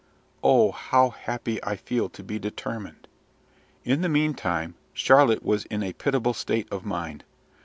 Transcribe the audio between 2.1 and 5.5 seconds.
be determined!" In the meantime, Charlotte